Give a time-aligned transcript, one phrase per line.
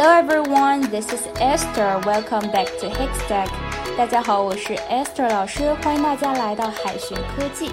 [0.00, 2.00] Hello everyone, this is Esther.
[2.04, 3.48] Welcome back to Hikstack.
[3.96, 7.68] 大家好，我是 Esther 老师，欢迎大家来到海巡科技。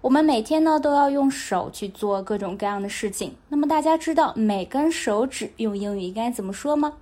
[0.00, 3.34] 我们每天呢都要用手去做各种各样的事情。
[3.48, 6.92] 那么大家知道每根手指用英语应该怎么说吗？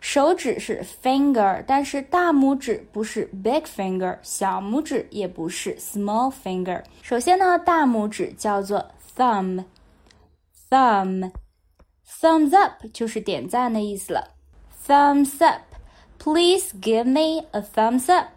[0.00, 6.82] 手指是 finger，但是大拇指不是 big finger，小拇指也不是 small finger。
[7.02, 8.84] 首先呢，大拇指叫做
[9.16, 11.30] thumb，thumb。
[12.08, 14.28] Thumbs up 就是点赞的意思了。
[14.86, 15.62] Thumbs up,
[16.18, 18.28] please give me a thumbs up.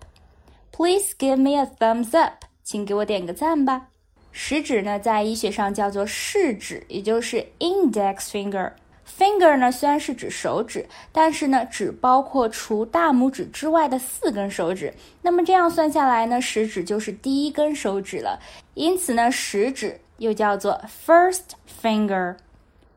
[0.72, 2.46] Please give me a thumbs up.
[2.64, 3.88] 请给我点个赞吧。
[4.32, 8.72] 食指呢，在医学上叫做食指，也就是 index finger。
[9.18, 14.94] Finger 呢，虽然是指手指，但是呢，只包括除大拇指之外的四根手指。
[15.22, 18.40] 那么这样算下来呢，食指就是第一根手指了。
[18.76, 21.42] 因此呢，食指又叫做 first
[21.82, 22.36] finger。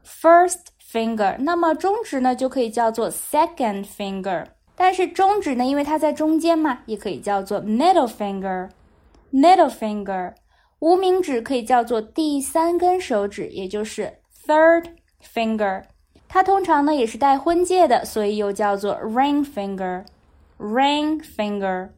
[0.05, 10.33] First finger，那么中指呢就可以叫做 second finger，但是中指呢，因为它在中间嘛，也可以叫做 middle finger。Middle finger，
[10.79, 14.13] 无名指可以叫做第三根手指，也就是
[14.45, 14.85] third
[15.21, 15.83] finger。
[16.29, 21.89] 它通常呢也是带婚戒的，所以又叫做 ring finger。Ring finger，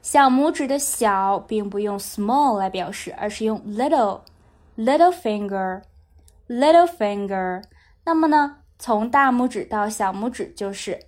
[0.00, 5.82] 小拇指的小并不用 small 来表示，而是用 little。Little finger。
[6.52, 7.62] Little finger，
[8.04, 11.00] 那么呢，从大拇指到小拇指就是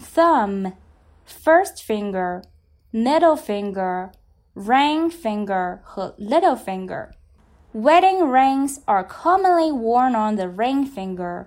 [0.00, 11.46] thumb、first finger、middle finger、ring finger 和 little finger。Wedding rings are commonly worn on the ring finger.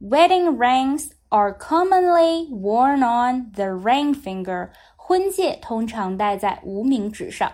[0.00, 4.68] Wedding rings are commonly worn on the ring finger.
[4.96, 7.50] 婚戒通常戴在无名指上。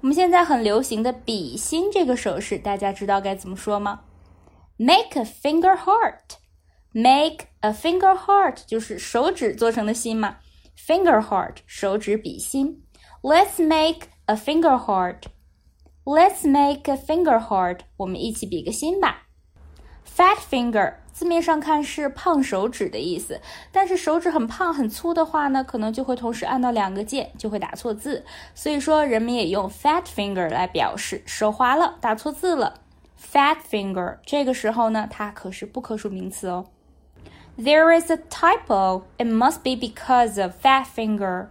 [0.00, 4.00] 我们现在很流行的比心这个手势，大家知道该怎么说吗
[4.77, 6.37] ？Make a finger heart.
[6.93, 10.37] Make a finger heart 就是手指做成的心嘛。
[10.77, 12.83] Finger heart 手指比心。
[13.21, 15.23] Let's make a finger heart.
[16.05, 17.79] Let's make a finger heart.
[17.97, 19.23] 我们一起比个心吧。
[20.15, 28.25] Fat finger 字面上看是胖手指的意思，但是手指很胖很粗的话呢，可能就会同时按到两个键，就会打错字。
[28.55, 32.81] 所以说人们也用 fat finger 来表示手滑了，打错字了。
[33.19, 36.65] Fat finger，这个时候呢，它可是不可数名词哦。
[37.57, 39.03] There is a typo.
[39.17, 41.47] It must be because of fat finger.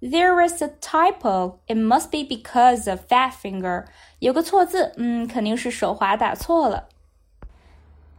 [0.00, 1.56] There is a typo.
[1.66, 3.86] It must be because of fat finger.
[4.20, 6.88] 有个错字，嗯，肯定是手滑打错了。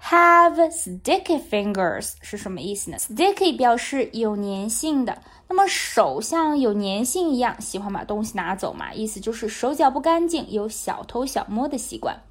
[0.02, 12.22] Have sticky fingers 是什么意思呢？Sticky 表示有粘性的，那么手像有粘性一样，喜欢把东西拿走嘛，意思就是手脚不干净，有小偷小摸的习惯。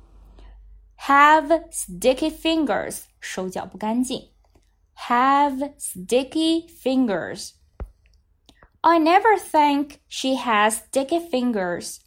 [1.08, 4.30] have sticky fingers，手脚不干净。
[5.08, 7.54] Have sticky fingers.
[8.82, 12.00] I never think she has sticky fingers.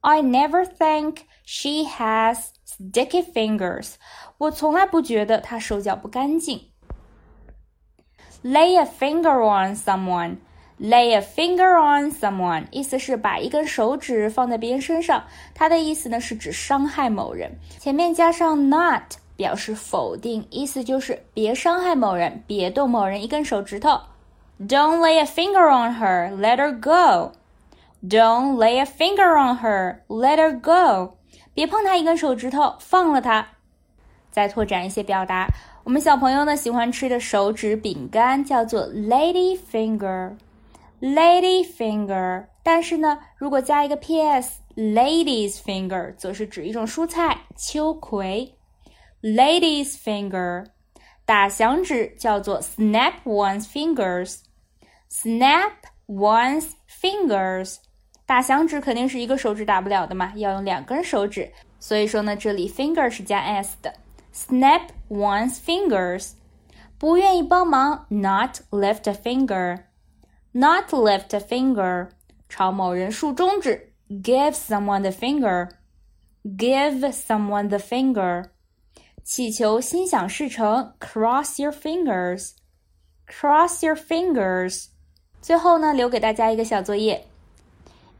[0.00, 3.94] I never think she has sticky fingers.
[4.38, 6.72] 我从来不觉得她手脚不干净。
[8.42, 10.38] Lay a finger on someone.
[10.81, 15.23] Lay a finger on someone，意思是把一根手指放在别人身上。
[15.53, 17.51] 它的意思呢是指伤害某人。
[17.77, 19.03] 前面加上 not
[19.35, 23.91] 表示否定，意思就是别伤害某人，别动某人一根手指头。
[24.59, 27.33] Don't lay a finger on her, let her go.
[28.03, 31.17] Don't lay a finger on her, let her go.
[31.53, 33.49] 别碰她一根手指头，放了她。
[34.31, 35.47] 再拓展一些表达，
[35.83, 40.31] 我们小朋友呢喜欢吃的手指饼干叫做 lady finger。
[41.00, 48.54] lady finger，但是呢，如果加一个 ps，ladies finger 则是指一种蔬菜秋葵。
[49.22, 50.66] ladies finger，
[51.24, 55.72] 打响指叫做 snap one's fingers，snap
[56.06, 57.78] one's fingers，
[58.24, 63.92] 打响指肯定是一个手指打不了的嘛，要用两根手指，所以说呢，这里 finger 是加 s 的，
[64.32, 66.32] snap one's fingers，
[66.98, 69.84] 不愿意帮忙，not lift a finger。
[70.52, 72.08] not lift a finger，
[72.48, 78.50] 朝某人竖中指；give someone the finger，give someone the finger，
[79.22, 84.86] 祈求心想事成；cross your fingers，cross your fingers。
[85.40, 87.26] 最后呢，留给大家一个小作业：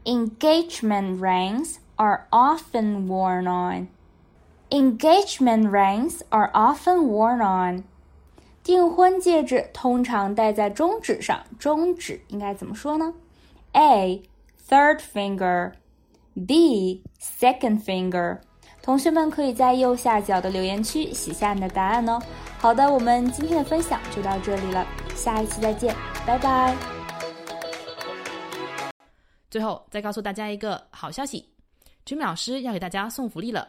[0.05, 7.85] engagement rings are often worn on。Engagement rings are often worn on.
[8.62, 13.12] 订婚戒指通常戴在中指上，中指应该怎么说呢
[13.72, 14.22] ？A
[14.68, 18.38] third finger，B second finger。
[18.80, 22.20] 同学们可以在右下角的留言区写下你的答案哦。
[22.58, 25.94] 好的，我们今天的分享就到这里了，下一期再见，
[26.26, 26.74] 拜拜。
[29.50, 31.44] 最后再告诉大家一个好消息，
[32.04, 33.68] 君老师要给大家送福利了。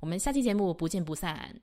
[0.00, 1.60] 我们下期节目不见不散。